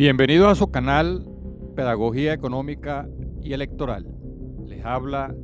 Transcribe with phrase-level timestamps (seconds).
[0.00, 1.28] Bienvenidos a su canal
[1.76, 3.06] Pedagogía Económica
[3.42, 4.06] y Electoral.
[4.64, 5.34] Les habla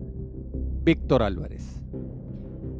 [0.82, 1.84] Víctor Álvarez.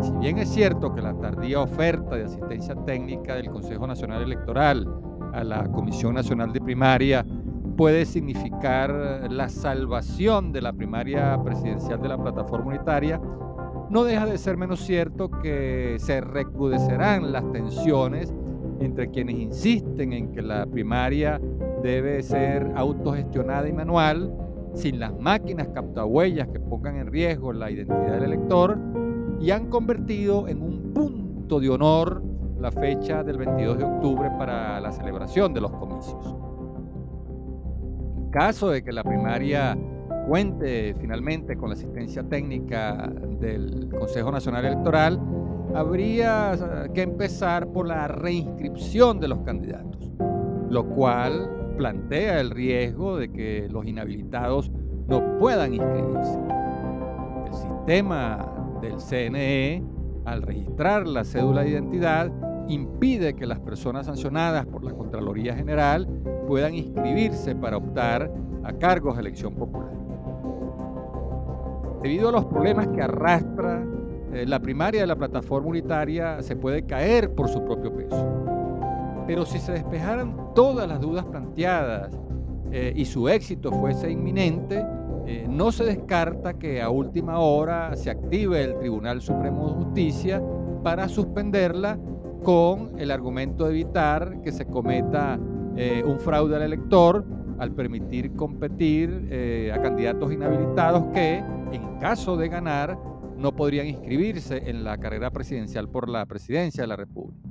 [0.00, 4.86] Si bien es cierto que la tardía oferta de asistencia técnica del Consejo Nacional Electoral
[5.32, 7.24] a la Comisión Nacional de Primaria
[7.76, 8.90] puede significar
[9.30, 13.20] la salvación de la primaria presidencial de la plataforma unitaria,
[13.90, 18.34] no deja de ser menos cierto que se recrudecerán las tensiones
[18.80, 21.40] entre quienes insisten en que la primaria
[21.82, 24.32] debe ser autogestionada y manual,
[24.74, 28.78] sin las máquinas captahuellas que pongan en riesgo la identidad del elector,
[29.40, 32.22] y han convertido en un punto de honor
[32.58, 36.36] la fecha del 22 de octubre para la celebración de los comicios.
[38.16, 39.78] En caso de que la primaria
[40.28, 43.10] cuente finalmente con la asistencia técnica
[43.40, 45.18] del Consejo Nacional Electoral,
[45.74, 50.12] habría eh, que empezar por la reinscripción de los candidatos,
[50.68, 54.70] lo cual plantea el riesgo de que los inhabilitados
[55.06, 56.38] no puedan inscribirse.
[57.46, 58.52] El sistema
[58.82, 59.82] del CNE,
[60.26, 62.30] al registrar la cédula de identidad,
[62.68, 66.06] impide que las personas sancionadas por la Contraloría General
[66.46, 68.30] puedan inscribirse para optar
[68.64, 69.92] a cargos de elección popular.
[72.02, 73.84] Debido a los problemas que arrastra
[74.34, 78.47] eh, la primaria de la plataforma unitaria se puede caer por su propio peso.
[79.28, 82.18] Pero si se despejaran todas las dudas planteadas
[82.72, 84.82] eh, y su éxito fuese inminente,
[85.26, 90.42] eh, no se descarta que a última hora se active el Tribunal Supremo de Justicia
[90.82, 91.98] para suspenderla
[92.42, 95.38] con el argumento de evitar que se cometa
[96.04, 97.24] un fraude al elector
[97.60, 102.98] al permitir competir a candidatos inhabilitados que, en caso de ganar,
[103.36, 107.47] no podrían inscribirse en la carrera presidencial por la presidencia de la República.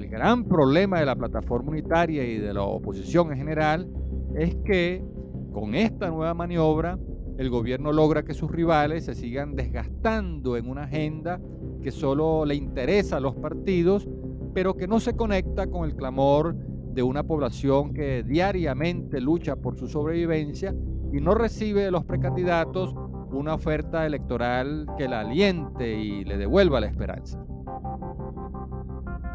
[0.00, 3.86] El gran problema de la plataforma unitaria y de la oposición en general
[4.34, 5.04] es que
[5.52, 6.98] con esta nueva maniobra
[7.36, 11.38] el gobierno logra que sus rivales se sigan desgastando en una agenda
[11.82, 14.08] que solo le interesa a los partidos,
[14.54, 19.76] pero que no se conecta con el clamor de una población que diariamente lucha por
[19.76, 20.74] su sobrevivencia
[21.12, 22.94] y no recibe de los precandidatos
[23.32, 27.38] una oferta electoral que la aliente y le devuelva la esperanza.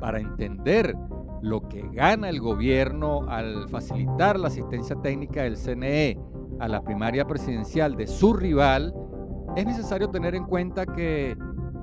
[0.05, 0.95] Para entender
[1.41, 6.19] lo que gana el gobierno al facilitar la asistencia técnica del CNE
[6.59, 8.93] a la primaria presidencial de su rival,
[9.55, 11.35] es necesario tener en cuenta que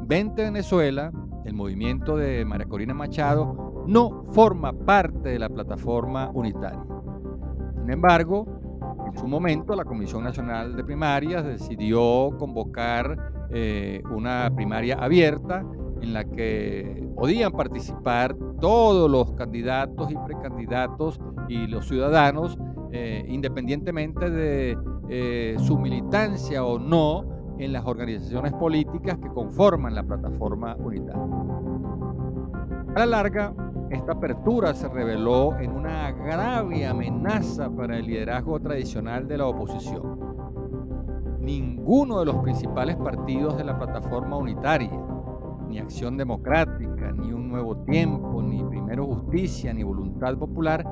[0.06, 1.10] 20 Venezuela,
[1.44, 6.86] el movimiento de María Corina Machado, no forma parte de la plataforma unitaria.
[7.80, 8.46] Sin embargo,
[9.04, 15.64] en su momento, la Comisión Nacional de Primarias decidió convocar eh, una primaria abierta
[16.02, 22.58] en la que podían participar todos los candidatos y precandidatos y los ciudadanos,
[22.90, 24.76] eh, independientemente de
[25.08, 27.24] eh, su militancia o no
[27.58, 31.22] en las organizaciones políticas que conforman la plataforma unitaria.
[32.94, 33.54] A la larga,
[33.90, 40.18] esta apertura se reveló en una grave amenaza para el liderazgo tradicional de la oposición.
[41.40, 44.90] Ninguno de los principales partidos de la plataforma unitaria,
[45.72, 50.84] ni Acción Democrática, ni Un Nuevo Tiempo, ni Primero Justicia, ni Voluntad Popular,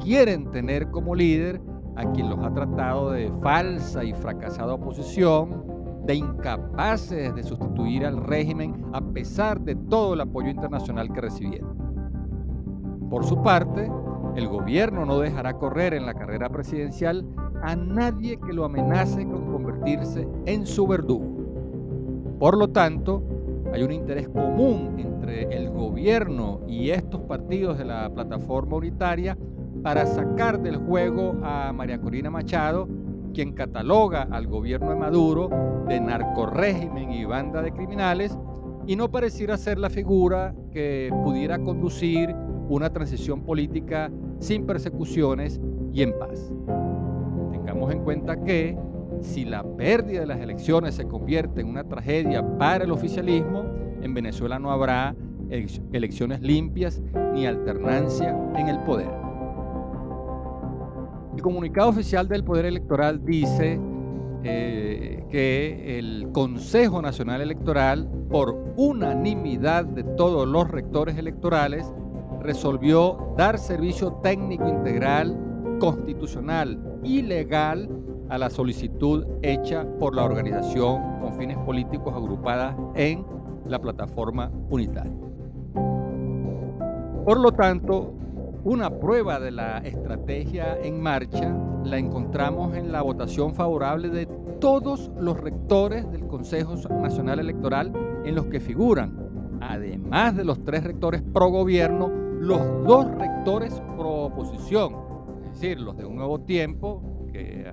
[0.00, 1.62] quieren tener como líder
[1.96, 5.64] a quien los ha tratado de falsa y fracasada oposición,
[6.04, 11.76] de incapaces de sustituir al régimen a pesar de todo el apoyo internacional que recibieron.
[13.08, 13.90] Por su parte,
[14.36, 17.26] el gobierno no dejará correr en la carrera presidencial
[17.62, 21.26] a nadie que lo amenace con convertirse en su verdugo.
[22.38, 23.22] Por lo tanto,
[23.72, 29.36] hay un interés común entre el gobierno y estos partidos de la plataforma unitaria
[29.82, 32.88] para sacar del juego a María Corina Machado,
[33.32, 35.50] quien cataloga al gobierno de Maduro
[35.86, 38.36] de narcorrégimen y banda de criminales,
[38.86, 42.34] y no pareciera ser la figura que pudiera conducir
[42.68, 45.60] una transición política sin persecuciones
[45.92, 46.52] y en paz.
[47.52, 48.78] Tengamos en cuenta que
[49.22, 53.64] si la pérdida de las elecciones se convierte en una tragedia para el oficialismo,
[54.02, 55.14] en Venezuela no habrá
[55.92, 59.10] elecciones limpias ni alternancia en el poder.
[61.34, 63.80] El comunicado oficial del Poder Electoral dice
[64.42, 71.86] eh, que el Consejo Nacional Electoral, por unanimidad de todos los rectores electorales,
[72.40, 75.36] resolvió dar servicio técnico integral,
[75.78, 77.88] constitucional y legal
[78.28, 83.24] a la solicitud hecha por la organización con fines políticos agrupada en
[83.66, 85.12] la plataforma unitaria.
[87.24, 88.14] Por lo tanto,
[88.64, 91.54] una prueba de la estrategia en marcha
[91.84, 94.26] la encontramos en la votación favorable de
[94.60, 97.92] todos los rectores del Consejo Nacional Electoral
[98.24, 102.08] en los que figuran, además de los tres rectores pro gobierno,
[102.40, 104.96] los dos rectores pro oposición,
[105.44, 107.02] es decir, los de un nuevo tiempo,
[107.32, 107.64] que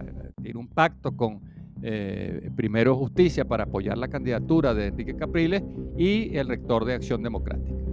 [0.46, 1.42] tiene un pacto con
[1.82, 5.64] eh, Primero Justicia para apoyar la candidatura de Enrique Capriles
[5.98, 7.84] y el rector de Acción Democrática.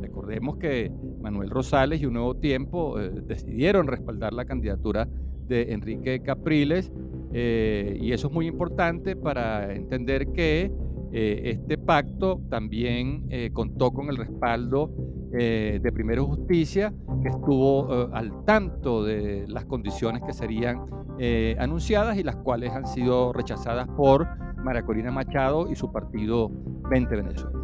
[0.00, 0.92] Recordemos que
[1.22, 5.08] Manuel Rosales y Un Nuevo Tiempo eh, decidieron respaldar la candidatura
[5.48, 6.92] de Enrique Capriles
[7.32, 10.70] eh, y eso es muy importante para entender que
[11.16, 14.90] este pacto también contó con el respaldo
[15.30, 16.92] de Primero Justicia,
[17.22, 20.80] que estuvo al tanto de las condiciones que serían
[21.18, 24.26] eh, anunciadas y las cuales han sido rechazadas por
[24.64, 26.50] María Corina Machado y su partido
[26.90, 27.58] 20 Venezuela.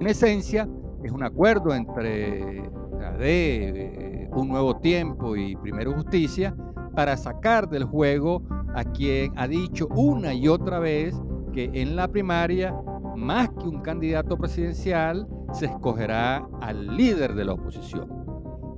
[0.00, 0.68] En esencia,
[1.02, 2.68] es un acuerdo entre
[2.98, 6.54] la de Un Nuevo Tiempo y Primero Justicia
[6.94, 8.42] para sacar del juego
[8.74, 11.14] a quien ha dicho una y otra vez
[11.52, 12.74] que en la primaria,
[13.16, 18.23] más que un candidato presidencial, se escogerá al líder de la oposición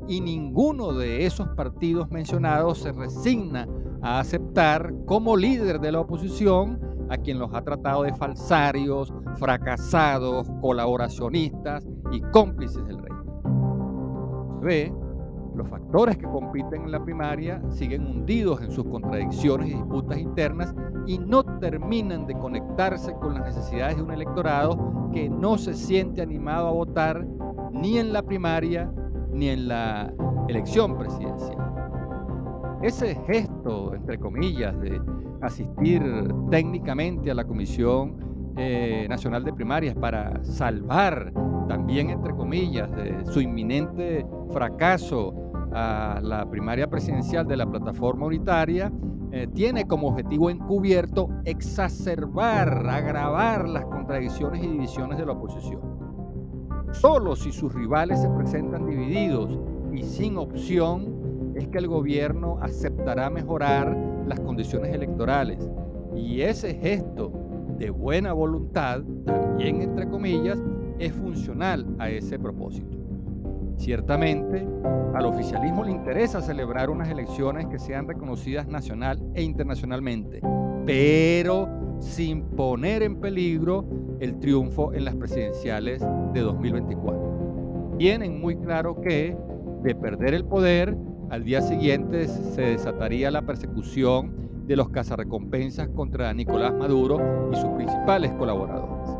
[0.08, 3.66] y ninguno de esos partidos mencionados se resigna
[4.02, 10.50] a aceptar como líder de la oposición a quien los ha tratado de falsarios, fracasados,
[10.60, 13.12] colaboracionistas y cómplices del rey.
[14.60, 14.92] ve,
[15.54, 20.74] los factores que compiten en la primaria siguen hundidos en sus contradicciones y disputas internas
[21.06, 26.20] y no terminan de conectarse con las necesidades de un electorado que no se siente
[26.20, 27.26] animado a votar
[27.72, 28.92] ni en la primaria
[29.36, 30.12] ni en la
[30.48, 31.56] elección presidencial.
[32.82, 35.00] Ese gesto, entre comillas, de
[35.42, 36.02] asistir
[36.50, 41.32] técnicamente a la Comisión eh, Nacional de Primarias para salvar
[41.68, 45.34] también, entre comillas, de su inminente fracaso
[45.72, 48.90] a la primaria presidencial de la plataforma unitaria,
[49.32, 55.95] eh, tiene como objetivo encubierto exacerbar, agravar las contradicciones y divisiones de la oposición.
[57.00, 59.50] Solo si sus rivales se presentan divididos
[59.92, 63.94] y sin opción es que el gobierno aceptará mejorar
[64.26, 65.68] las condiciones electorales.
[66.14, 67.30] Y ese gesto
[67.78, 70.58] de buena voluntad, también entre comillas,
[70.98, 72.96] es funcional a ese propósito.
[73.76, 74.66] Ciertamente,
[75.14, 80.40] al oficialismo le interesa celebrar unas elecciones que sean reconocidas nacional e internacionalmente,
[80.86, 83.84] pero sin poner en peligro
[84.20, 86.02] el triunfo en las presidenciales
[86.32, 87.96] de 2024.
[87.98, 89.36] Tienen muy claro que
[89.82, 90.96] de perder el poder,
[91.30, 97.70] al día siguiente se desataría la persecución de los cazarrecompensas contra Nicolás Maduro y sus
[97.70, 99.10] principales colaboradores.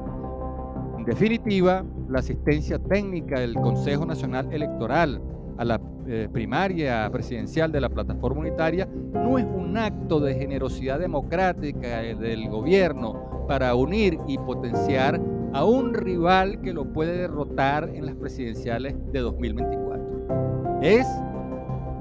[0.98, 5.20] En definitiva, la asistencia técnica del Consejo Nacional Electoral
[5.58, 10.98] a la eh, primaria presidencial de la plataforma unitaria no es un acto de generosidad
[10.98, 15.20] democrática del gobierno para unir y potenciar
[15.52, 20.78] a un rival que lo puede derrotar en las presidenciales de 2024.
[20.82, 21.06] Es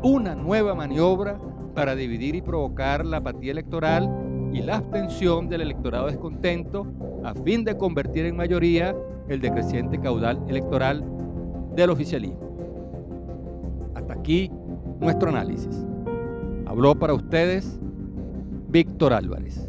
[0.04, 1.40] una nueva maniobra
[1.74, 4.10] para dividir y provocar la apatía electoral
[4.54, 6.86] y la abstención del electorado descontento
[7.24, 8.96] a fin de convertir en mayoría
[9.30, 11.04] el decreciente caudal electoral
[11.76, 12.45] del oficialismo.
[14.06, 14.52] Hasta aquí
[15.00, 15.84] nuestro análisis.
[16.68, 17.80] Habló para ustedes
[18.68, 19.68] Víctor Álvarez.